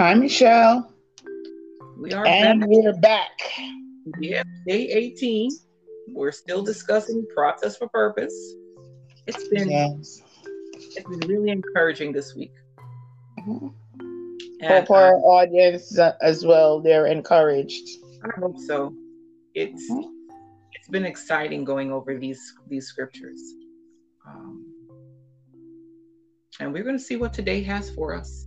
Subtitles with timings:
[0.00, 0.90] Hi, Michelle.
[1.98, 2.68] We are and back.
[2.70, 3.38] we're back.
[4.18, 5.50] Yeah, day 18.
[6.14, 8.32] We're still discussing process for purpose.
[9.26, 10.22] It's been Yes.
[10.96, 12.54] it's been really encouraging this week.
[13.40, 13.74] Mhm.
[14.62, 17.86] And Hope our audience uh, as well, they're encouraged.
[18.24, 18.94] I hope so.
[19.54, 20.10] It's Mhm.
[20.72, 23.42] it's been exciting going over these these scriptures.
[24.26, 24.64] Um,
[26.58, 28.46] and we're going to see what today has for us.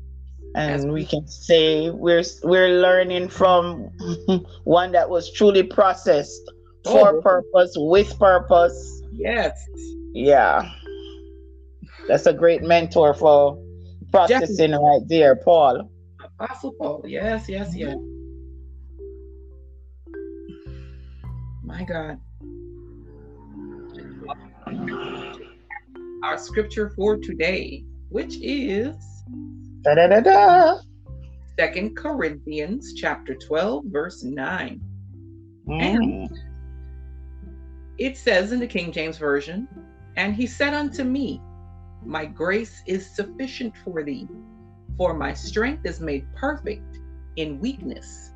[0.56, 3.90] And we can say we're we're learning from
[4.64, 6.52] one that was truly processed
[6.86, 7.22] for Oh.
[7.22, 9.02] purpose, with purpose.
[9.12, 9.52] Yes.
[10.14, 10.70] Yeah.
[12.08, 13.58] That's a great mentor for
[14.12, 15.90] processing right there, Paul.
[16.40, 17.04] Apostle Paul.
[17.08, 17.96] Yes, yes, yes.
[17.96, 18.10] Mm-hmm.
[21.66, 22.20] My God.
[26.24, 28.96] Our scripture for today, which is
[29.84, 30.80] Da da da da.
[31.60, 34.80] Second Corinthians chapter 12, verse 9.
[35.68, 36.30] Mm.
[37.98, 39.68] It says in the King James Version,
[40.16, 41.42] And he said unto me,
[42.06, 44.26] My grace is sufficient for thee,
[44.98, 47.00] for my strength is made perfect
[47.36, 48.32] in weakness.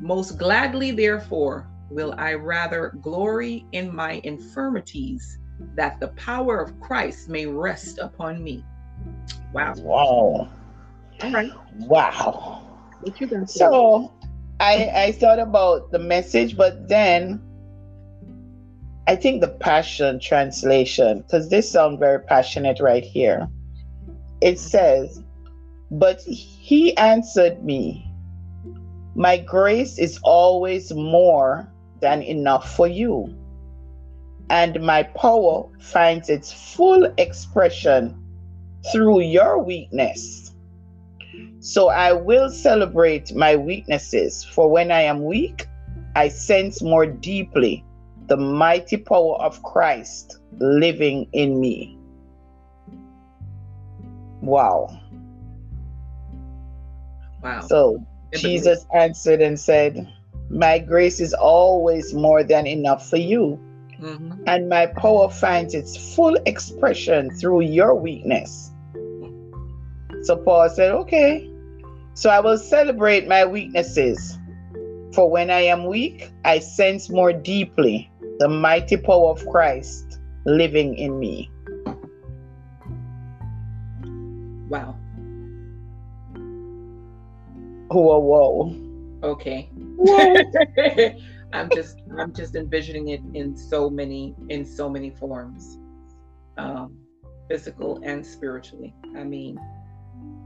[0.00, 5.38] Most gladly, therefore, will I rather glory in my infirmities,
[5.74, 8.64] that the power of Christ may rest upon me.
[9.52, 9.74] Wow.
[9.78, 10.48] Wow.
[11.22, 11.50] All right.
[11.78, 12.62] Wow.
[13.00, 13.58] What you gonna say?
[13.58, 14.12] So
[14.60, 17.40] I I thought about the message, but then
[19.06, 23.48] I think the passion translation, because this sounds very passionate right here.
[24.40, 25.22] It says,
[25.90, 28.10] But he answered me,
[29.14, 33.34] My grace is always more than enough for you,
[34.48, 38.23] and my power finds its full expression
[38.92, 40.52] through your weakness.
[41.60, 45.66] So I will celebrate my weaknesses, for when I am weak,
[46.14, 47.82] I sense more deeply
[48.26, 51.98] the mighty power of Christ living in me.
[54.40, 55.00] Wow.
[57.42, 57.60] wow.
[57.62, 58.04] So
[58.34, 60.06] Jesus answered and said,
[60.50, 63.58] My grace is always more than enough for you,
[63.98, 64.44] Mhm.
[64.46, 68.70] and my power finds its full expression through your weakness.
[70.24, 71.50] So Paul said, Okay,
[72.14, 74.38] so I will celebrate my weaknesses.
[75.12, 80.96] For when I am weak, I sense more deeply the mighty power of Christ living
[80.96, 81.50] in me.
[84.68, 84.96] Wow.
[87.90, 88.74] Whoa, whoa.
[89.22, 89.68] Okay.
[89.74, 91.12] Whoa.
[91.52, 95.78] I'm just I'm just envisioning it in so many in so many forms.
[96.56, 96.96] Um
[97.48, 98.94] physical and spiritually.
[99.16, 99.58] I mean,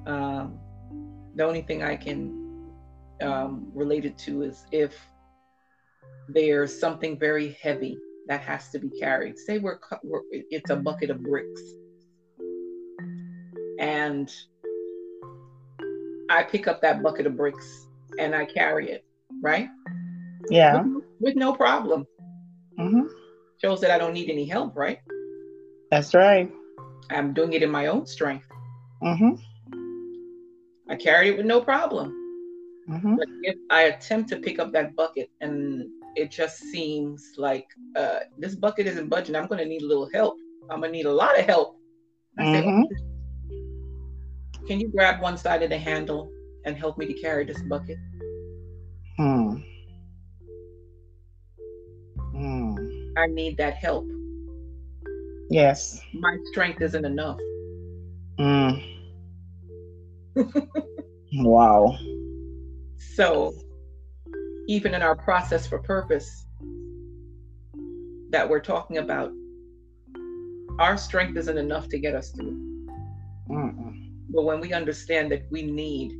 [0.08, 0.58] um
[1.36, 2.72] the only thing I can
[3.20, 4.94] um relate it to is if
[6.28, 7.96] there's something very heavy
[8.28, 9.38] that has to be carried.
[9.38, 11.62] Say we're, we're it's a bucket of bricks.
[13.80, 14.30] And
[16.30, 17.86] I pick up that bucket of bricks
[18.18, 19.04] and I carry it,
[19.42, 19.68] right?
[20.50, 20.82] yeah.
[20.82, 22.06] with, with no problem.
[22.78, 23.06] hmm
[23.62, 24.98] Shows that I don't need any help, right?
[25.90, 26.50] That's right.
[27.10, 28.46] I'm doing it in my own strength.
[29.00, 29.34] hmm
[31.00, 32.12] Carry it with no problem.
[32.86, 35.86] hmm But if I attempt to pick up that bucket and
[36.16, 37.66] it just seems like
[37.96, 40.36] uh, this bucket isn't budging, I'm going to need a little help.
[40.70, 41.76] I'm going to need a lot of help.
[42.38, 42.84] I say, Mhm.
[42.84, 42.96] "Okay,
[44.66, 46.30] can you grab one side of the handle
[46.64, 47.98] and help me to carry this bucket?
[49.16, 49.56] Hmm.
[52.32, 52.76] Hmm.
[53.16, 54.06] I need that help.
[55.50, 56.00] Yes.
[56.12, 57.38] My strength isn't enough.
[58.38, 58.82] Mm.
[61.44, 61.96] wow.
[63.14, 63.54] So,
[64.68, 66.46] even in our process for purpose
[68.30, 69.32] that we're talking about,
[70.78, 72.86] our strength isn't enough to get us through.
[73.48, 74.12] Mm-mm.
[74.30, 76.12] But when we understand that we need,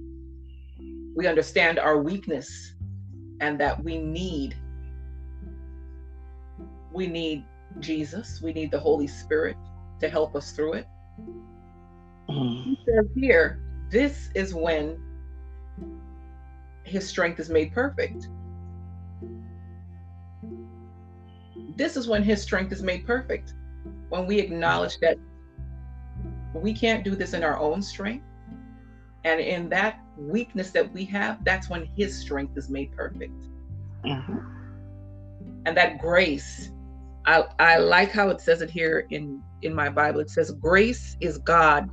[1.15, 2.75] we understand our weakness
[3.41, 4.57] and that we need,
[6.93, 7.45] we need
[7.81, 9.57] Jesus, we need the Holy Spirit
[10.01, 10.87] to help us through it.
[12.31, 12.65] Mm.
[12.65, 13.61] He says here,
[13.91, 14.99] this is when
[16.89, 18.29] his strength is made perfect.
[21.77, 23.55] This is when his strength is made perfect.
[24.09, 25.19] When we acknowledge that
[26.55, 28.25] we can't do this in our own strength.
[29.25, 33.35] And in that weakness that we have, that's when his strength is made perfect.
[34.05, 34.45] Mhm.
[35.67, 36.71] And that grace,
[37.27, 40.21] I, I like how it says it here in, in my Bible.
[40.21, 41.91] It says, Grace is God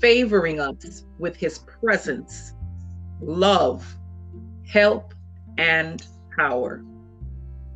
[0.00, 2.54] favoring us with his presence
[3.20, 3.96] love,
[4.66, 5.14] help,
[5.58, 6.84] and power.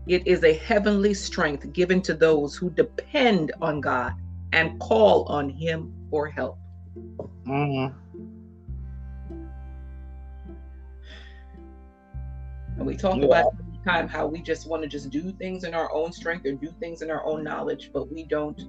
[0.07, 4.15] It is a heavenly strength given to those who depend on God
[4.53, 6.59] and call on Him for help.
[7.47, 7.97] Mm-hmm.
[12.77, 13.27] And we talk yeah.
[13.27, 13.55] about
[13.85, 16.73] time how we just want to just do things in our own strength or do
[16.81, 18.61] things in our own knowledge, but we don't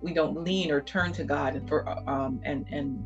[0.00, 3.04] we don't lean or turn to God and for um and and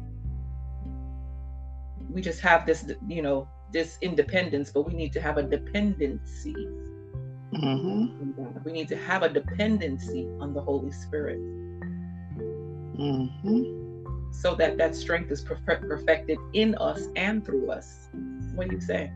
[2.13, 6.55] we just have this you know this independence, but we need to have a dependency.
[7.55, 8.63] Mm-hmm.
[8.65, 11.41] We need to have a dependency on the Holy Spirit.
[12.99, 14.33] Mm-hmm.
[14.33, 18.09] So that that strength is perfected in us and through us.
[18.55, 19.11] What do you say?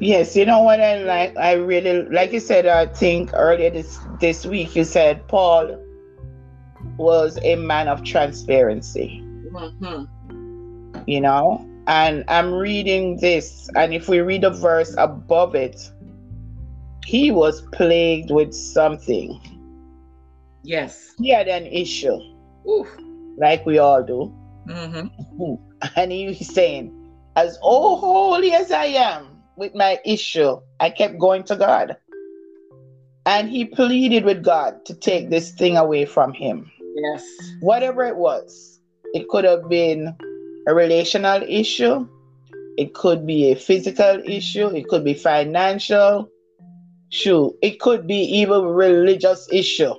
[0.00, 1.36] Yes, you know what I like.
[1.36, 2.66] I really like you said.
[2.66, 5.78] I think earlier this this week you said Paul
[6.96, 9.20] was a man of transparency.
[9.52, 10.04] Mm-hmm.
[11.06, 15.90] You know, and I'm reading this, and if we read a verse above it,
[17.04, 19.40] he was plagued with something.
[20.62, 22.18] Yes, he had an issue,
[22.68, 22.88] Oof.
[23.36, 24.34] like we all do.
[24.66, 25.54] Mm-hmm.
[25.96, 26.90] And he's saying,
[27.36, 31.96] "As oh holy as I am." with my issue, I kept going to God.
[33.26, 36.70] And he pleaded with God to take this thing away from him.
[36.96, 37.24] Yes.
[37.60, 38.80] Whatever it was,
[39.14, 40.14] it could have been
[40.66, 42.06] a relational issue,
[42.76, 46.28] it could be a physical issue, it could be financial,
[47.10, 49.94] shoot, it could be even religious issue,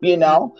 [0.00, 0.56] you know.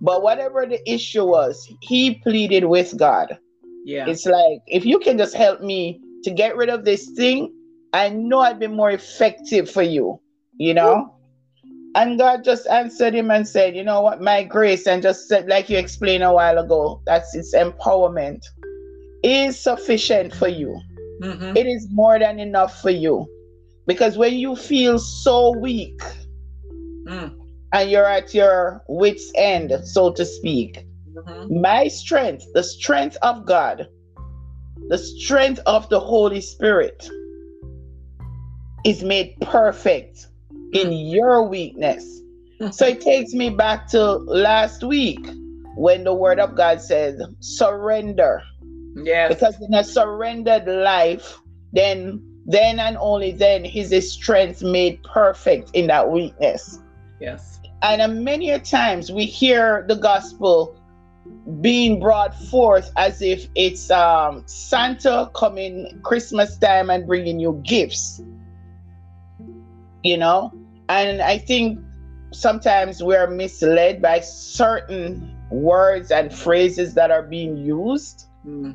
[0.00, 3.38] But whatever the issue was, he pleaded with God.
[3.84, 4.06] Yeah.
[4.06, 7.52] It's like if you can just help me to get rid of this thing,
[7.92, 10.20] I know I'd be more effective for you,
[10.56, 11.14] you know?
[11.96, 14.22] And God just answered him and said, You know what?
[14.22, 18.44] My grace, and just said, like you explained a while ago, that's its empowerment,
[19.22, 20.80] is sufficient for you.
[21.22, 21.56] Mm-hmm.
[21.56, 23.26] It is more than enough for you.
[23.86, 26.00] Because when you feel so weak
[27.06, 27.34] mm.
[27.72, 31.60] and you're at your wits' end, so to speak, mm-hmm.
[31.60, 33.88] my strength, the strength of God,
[34.88, 37.08] the strength of the Holy Spirit,
[38.84, 40.28] is made perfect
[40.72, 41.12] in mm.
[41.12, 42.20] your weakness.
[42.70, 45.26] so it takes me back to last week
[45.76, 48.42] when the word of God says, surrender.
[48.94, 49.34] Yes.
[49.34, 51.38] Because in a surrendered life,
[51.72, 56.80] then then and only then is his strength made perfect in that weakness.
[57.20, 57.60] Yes.
[57.82, 60.76] And uh, many times we hear the gospel
[61.60, 68.22] being brought forth as if it's um, Santa coming Christmas time and bringing you gifts
[70.02, 70.52] you know
[70.88, 71.78] and i think
[72.32, 78.74] sometimes we're misled by certain words and phrases that are being used mm.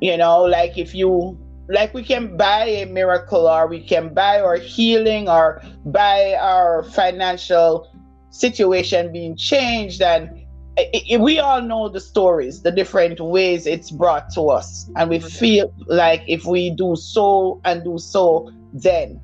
[0.00, 4.40] you know like if you like we can buy a miracle or we can buy
[4.40, 7.90] our healing or buy our financial
[8.30, 10.30] situation being changed and
[10.76, 15.10] it, it, we all know the stories the different ways it's brought to us and
[15.10, 15.28] we mm-hmm.
[15.28, 19.20] feel like if we do so and do so then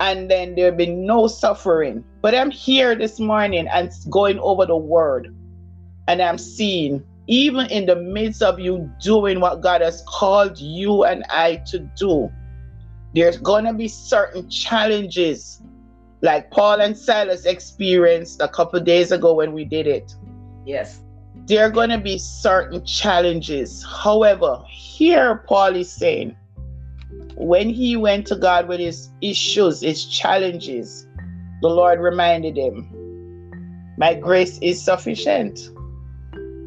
[0.00, 2.04] and then there'll be no suffering.
[2.22, 5.34] But I'm here this morning and going over the word,
[6.06, 11.04] and I'm seeing, even in the midst of you doing what God has called you
[11.04, 12.30] and I to do,
[13.14, 15.62] there's going to be certain challenges
[16.22, 20.14] like Paul and Silas experienced a couple days ago when we did it.
[20.66, 21.02] Yes.
[21.46, 23.84] There are going to be certain challenges.
[23.84, 26.34] However, here Paul is saying,
[27.36, 31.06] when he went to God with his issues, his challenges,
[31.60, 35.70] the Lord reminded him, My grace is sufficient.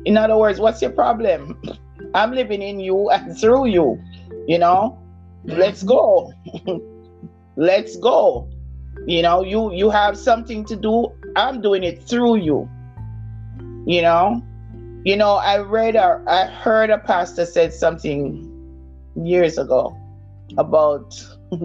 [0.05, 1.62] In other words, what's your problem?
[2.13, 4.01] I'm living in you and through you.
[4.48, 5.00] You know,
[5.46, 5.58] mm.
[5.58, 6.34] let's go.
[7.55, 8.50] let's go.
[9.08, 11.12] You know, you you have something to do.
[11.36, 12.70] I'm doing it through you.
[13.86, 14.43] You know,
[15.05, 15.36] you know.
[15.36, 18.48] I read or I heard a pastor said something
[19.15, 19.98] years ago
[20.58, 21.24] about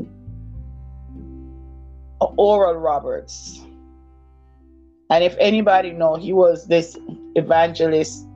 [2.20, 3.65] Oral Roberts.
[5.10, 6.96] And if anybody know, he was this
[7.34, 8.26] evangelist,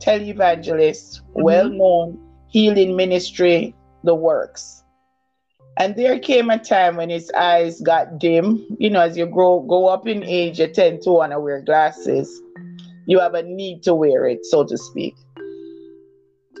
[0.00, 1.42] televangelist, mm-hmm.
[1.42, 2.18] well-known
[2.48, 4.82] healing ministry, the works.
[5.78, 8.64] And there came a time when his eyes got dim.
[8.78, 11.60] You know, as you grow go up in age, you tend to want to wear
[11.60, 12.40] glasses.
[13.06, 15.14] You have a need to wear it, so to speak.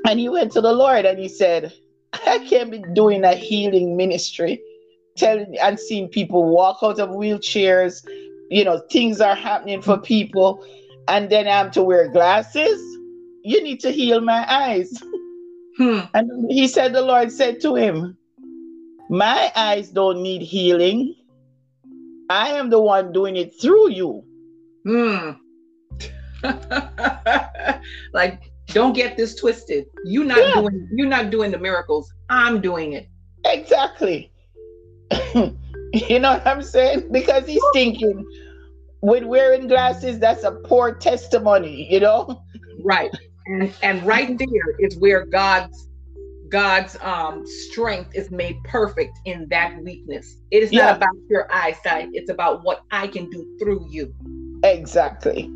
[0.06, 1.72] And he went to the Lord and he said,
[2.12, 4.60] I can't be doing a healing ministry,
[5.16, 8.06] telling and seeing people walk out of wheelchairs.
[8.50, 10.64] You know, things are happening for people,
[11.08, 12.80] and then I have to wear glasses.
[13.42, 15.02] You need to heal my eyes.
[15.76, 16.00] Hmm.
[16.14, 18.16] And he said, The Lord said to him,
[19.10, 21.14] My eyes don't need healing.
[22.30, 24.24] I am the one doing it through you.
[24.84, 25.30] Hmm.
[28.12, 29.86] like, don't get this twisted.
[30.04, 30.54] you're not yeah.
[30.54, 32.12] doing you're not doing the miracles.
[32.28, 33.08] I'm doing it.
[33.44, 34.32] Exactly.
[36.08, 37.08] you know what I'm saying?
[37.10, 38.24] Because he's thinking
[39.02, 42.42] with wearing glasses, that's a poor testimony, you know?
[42.82, 43.10] Right.
[43.46, 45.88] And and right there is where God's
[46.48, 50.36] God's um, strength is made perfect in that weakness.
[50.50, 50.86] It is yeah.
[50.86, 54.14] not about your eyesight, it's about what I can do through you.
[54.62, 55.50] Exactly.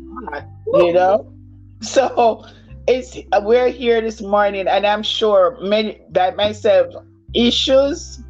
[0.73, 1.33] You know?
[1.81, 2.45] So
[2.87, 6.93] it's we're here this morning, and I'm sure many that myself
[7.33, 8.21] issues.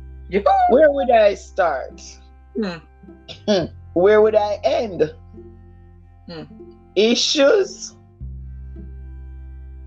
[0.69, 2.01] Where would I start?
[2.55, 3.65] Hmm.
[3.93, 5.13] Where would I end?
[6.27, 6.43] Hmm.
[6.95, 7.95] Issues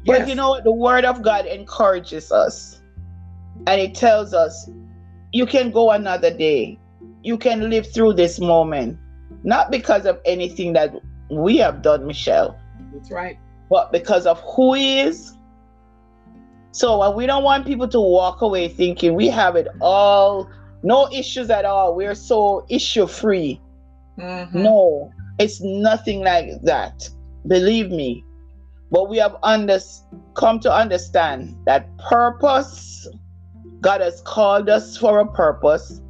[0.07, 0.65] but you know what?
[0.65, 2.81] The word of God encourages us.
[3.67, 4.69] And it tells us
[5.33, 6.79] you can go another day.
[7.23, 8.99] You can live through this moment.
[9.43, 10.95] Not because of anything that
[11.31, 12.59] we have done, Michelle.
[12.93, 13.39] That's right.
[13.71, 15.33] But because of who he is.
[16.75, 20.51] So uh, we don't want people to walk away thinking we have it all,
[20.83, 21.95] no issues at all.
[21.95, 23.61] We're so issue free.
[24.19, 24.61] Mm-hmm.
[24.61, 27.09] No, it's nothing like that.
[27.47, 28.25] Believe me,
[28.91, 29.79] but we have under,
[30.35, 33.07] come to understand that purpose,
[33.81, 36.03] God has called us for a purpose.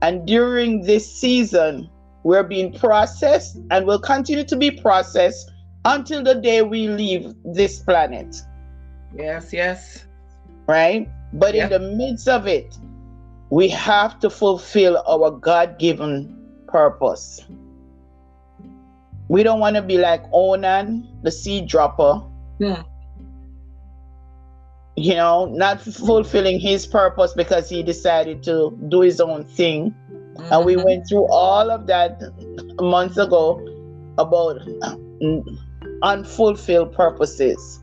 [0.00, 1.90] And during this season,
[2.22, 5.50] we're being processed and will continue to be processed
[5.84, 8.36] until the day we leave this planet.
[9.14, 10.04] Yes, yes.
[10.66, 11.08] Right?
[11.32, 12.76] But in the midst of it,
[13.50, 16.38] we have to fulfill our God given
[16.68, 17.44] purpose.
[19.28, 22.22] We don't want to be like Onan, the seed dropper.
[22.58, 22.82] Hmm.
[24.96, 29.94] You know, not fulfilling his purpose because he decided to do his own thing.
[30.12, 30.52] Mm-hmm.
[30.52, 30.84] And we mm-hmm.
[30.84, 32.20] went through all of that
[32.80, 33.60] months ago
[34.18, 34.60] about
[36.02, 37.81] unfulfilled purposes.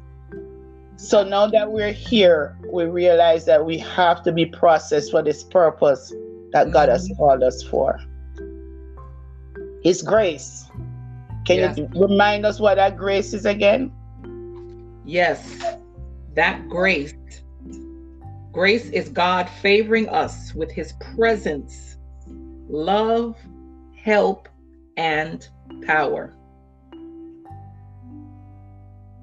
[0.99, 5.45] So now that we're here, we realize that we have to be processed for this
[5.45, 6.13] purpose
[6.51, 7.15] that God has mm-hmm.
[7.15, 7.97] called us for.
[9.81, 10.65] His grace.
[11.45, 11.77] Can yes.
[11.77, 13.93] you remind us what that grace is again?
[15.05, 15.63] Yes,
[16.35, 17.13] that grace.
[18.51, 21.95] Grace is God favoring us with his presence,
[22.67, 23.37] love,
[23.95, 24.49] help,
[24.97, 25.47] and
[25.87, 26.35] power.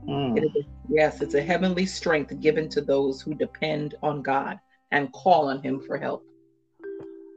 [0.09, 0.65] Mm.
[0.89, 4.59] Yes, it's a heavenly strength given to those who depend on God
[4.93, 6.23] and call on him for help.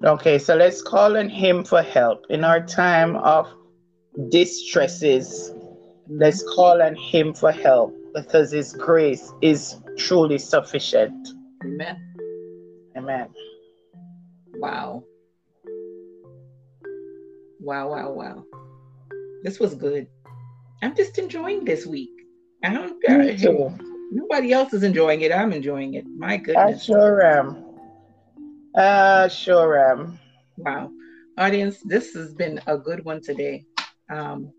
[0.03, 3.47] Okay, so let's call on him for help in our time of
[4.29, 5.51] distresses,
[6.07, 11.29] let's call on Him for help because His grace is truly sufficient.
[11.63, 12.15] Amen.
[12.97, 13.29] Amen.
[14.55, 15.03] Wow.
[17.61, 18.43] Wow, wow, wow.
[19.43, 20.07] This was good.
[20.81, 22.09] I'm just enjoying this week.
[22.63, 23.71] I don't Me too.
[24.11, 25.31] Nobody else is enjoying it.
[25.31, 26.05] I'm enjoying it.
[26.17, 26.81] My goodness.
[26.81, 27.63] I sure am.
[28.75, 30.19] I sure am.
[30.57, 30.91] Wow.
[31.37, 33.63] Audience, this has been a good one today.
[34.11, 34.51] Um,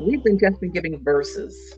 [0.00, 1.74] we've been just been giving verses.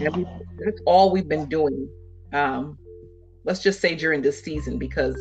[0.00, 0.26] We,
[0.64, 1.88] that's all we've been doing.
[2.32, 2.78] Um,
[3.44, 5.16] let's just say during this season, because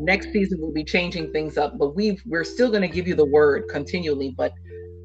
[0.00, 1.78] next season we'll be changing things up.
[1.78, 4.34] But we've we're still going to give you the word continually.
[4.36, 4.52] But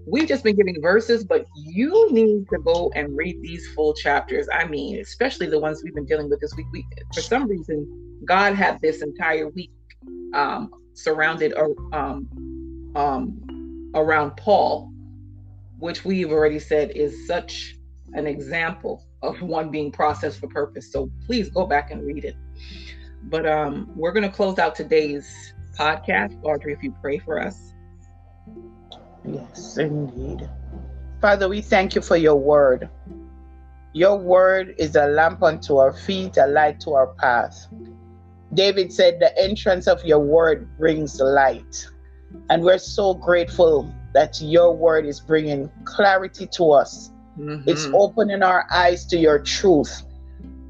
[0.06, 1.24] we've just been giving verses.
[1.24, 4.48] But you need to go and read these full chapters.
[4.54, 6.68] I mean, especially the ones we've been dealing with this week.
[6.72, 9.72] We, for some reason, God had this entire week
[10.34, 11.54] um, surrounded
[11.94, 14.92] um, um, around Paul,
[15.80, 17.76] which we've already said is such
[18.14, 20.92] an example of one being processed for purpose.
[20.92, 22.36] So please go back and read it.
[23.24, 26.38] But um, we're going to close out today's podcast.
[26.44, 27.74] Audrey, if you pray for us.
[29.26, 30.50] Yes, indeed.
[31.22, 32.90] Father, we thank you for your word.
[33.94, 37.68] Your word is a lamp unto our feet, a light to our path.
[38.54, 41.88] David said, The entrance of your word brings light.
[42.50, 47.12] And we're so grateful that your word is bringing clarity to us.
[47.38, 47.70] Mm-hmm.
[47.70, 50.04] It's opening our eyes to your truth.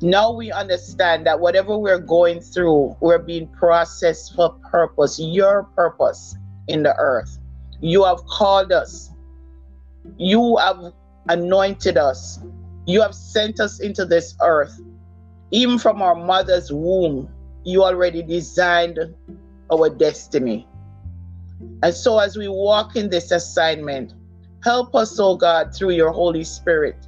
[0.01, 6.35] Now we understand that whatever we're going through, we're being processed for purpose, your purpose
[6.67, 7.39] in the earth.
[7.83, 9.11] You have called us,
[10.17, 10.93] you have
[11.27, 12.39] anointed us,
[12.85, 14.79] you have sent us into this earth.
[15.51, 17.27] Even from our mother's womb,
[17.65, 18.99] you already designed
[19.69, 20.65] our destiny.
[21.83, 24.13] And so, as we walk in this assignment,
[24.63, 27.05] help us, oh God, through your Holy Spirit,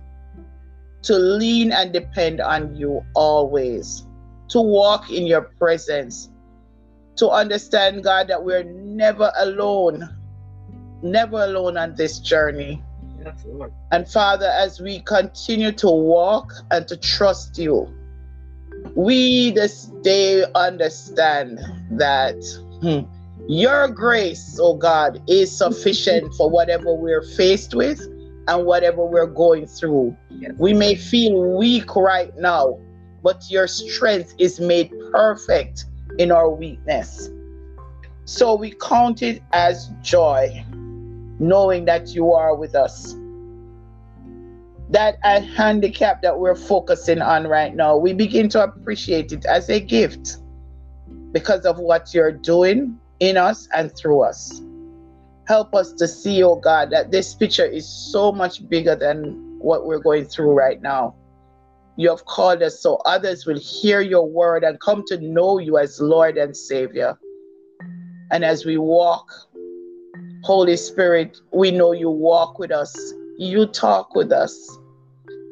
[1.04, 4.06] to lean and depend on you always,
[4.50, 6.32] to walk in your presence,
[7.16, 10.10] to understand, God, that we're never alone,
[11.06, 12.84] never alone on this journey.
[13.24, 13.72] Yes, Lord.
[13.92, 17.88] And Father, as we continue to walk and to trust you,
[18.96, 21.60] we this day understand
[21.92, 22.36] that
[22.82, 23.02] hmm,
[23.48, 28.02] your grace, oh God, is sufficient for whatever we're faced with
[28.48, 30.16] and whatever we're going through.
[30.30, 30.52] Yes.
[30.58, 32.80] We may feel weak right now,
[33.24, 35.86] but your strength is made perfect
[36.18, 37.30] in our weakness.
[38.26, 40.64] So we count it as joy,
[41.40, 43.14] knowing that you are with us.
[44.90, 49.80] That handicap that we're focusing on right now, we begin to appreciate it as a
[49.80, 50.38] gift
[51.34, 54.62] because of what you're doing in us and through us.
[55.48, 59.86] Help us to see, oh God, that this picture is so much bigger than what
[59.86, 61.16] we're going through right now.
[61.98, 65.78] You have called us so others will hear your word and come to know you
[65.78, 67.18] as Lord and Savior.
[68.32, 69.28] And as we walk,
[70.46, 72.96] Holy Spirit, we know you walk with us,
[73.40, 74.78] you talk with us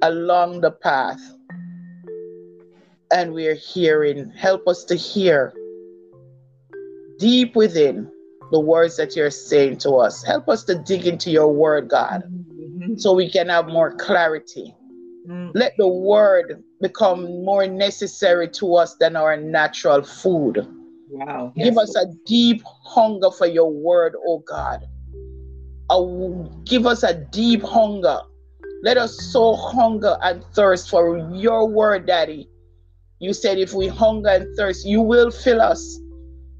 [0.03, 1.19] along the path.
[3.11, 4.29] And we're hearing.
[4.29, 5.51] Help us to hear
[7.17, 8.07] deep within
[8.51, 10.23] the words that you're saying to us.
[10.23, 13.01] Help us to dig into your word, God, Mhm.
[13.01, 14.75] so we can have more clarity.
[15.27, 15.53] Mm.
[15.55, 20.67] Let the word become more necessary to us than our natural food.
[21.13, 21.53] Wow.
[21.55, 24.87] Give Yes, us a deep hunger for your word, oh God.
[25.91, 28.19] A- give us a deep hunger.
[28.81, 32.49] Let us so hunger and thirst for your word, Daddy.
[33.19, 35.99] You said if we hunger and thirst, you will fill us.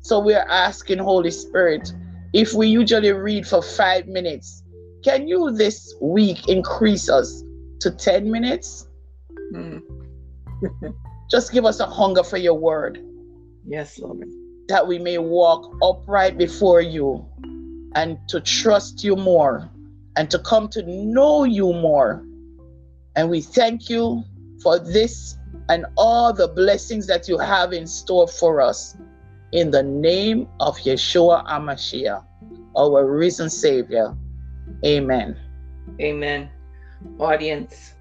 [0.01, 1.91] So we're asking, Holy Spirit,
[2.33, 4.61] if we usually read for five minutes,
[5.03, 7.43] can you this week increase us
[7.79, 8.87] to 10 minutes?
[9.51, 9.81] Mm.
[11.31, 13.03] Just give us a hunger for your word.
[13.65, 14.27] Yes, Lord.
[14.69, 17.25] That we may walk upright before you
[17.95, 19.69] and to trust you more
[20.15, 22.23] and to come to know you more.
[23.15, 24.23] And we thank you
[24.61, 25.37] for this
[25.69, 28.97] and all the blessings that you have in store for us.
[29.51, 32.23] In the name of Yeshua HaMashiach,
[32.75, 34.15] our risen Savior.
[34.85, 35.37] Amen.
[36.01, 36.49] Amen.
[37.19, 37.93] Audience,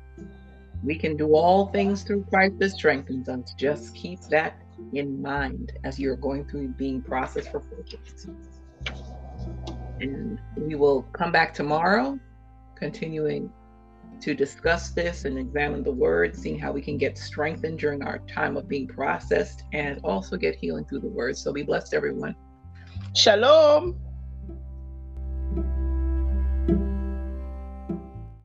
[0.83, 3.53] we can do all things through Christ that strengthens us.
[3.59, 4.55] Just keep that
[4.92, 8.27] in mind as you're going through being processed for purpose.
[10.01, 12.18] And we will come back tomorrow,
[12.75, 13.53] continuing
[14.21, 18.18] to discuss this and examine the word, seeing how we can get strengthened during our
[18.21, 21.37] time of being processed and also get healing through the word.
[21.37, 22.37] So be blessed, everyone.
[23.14, 23.99] Shalom.